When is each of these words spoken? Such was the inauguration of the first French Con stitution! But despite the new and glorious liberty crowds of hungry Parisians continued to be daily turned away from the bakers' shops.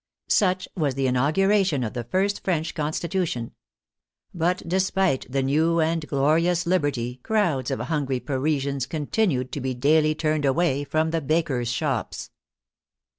Such 0.29 0.67
was 0.75 0.95
the 0.95 1.05
inauguration 1.05 1.83
of 1.83 1.93
the 1.93 2.03
first 2.03 2.43
French 2.43 2.73
Con 2.73 2.91
stitution! 2.91 3.51
But 4.33 4.63
despite 4.67 5.31
the 5.31 5.43
new 5.43 5.79
and 5.79 6.07
glorious 6.07 6.65
liberty 6.65 7.19
crowds 7.21 7.69
of 7.69 7.81
hungry 7.81 8.19
Parisians 8.19 8.87
continued 8.87 9.51
to 9.51 9.61
be 9.61 9.75
daily 9.75 10.15
turned 10.15 10.43
away 10.45 10.85
from 10.85 11.11
the 11.11 11.21
bakers' 11.21 11.71
shops. 11.71 12.31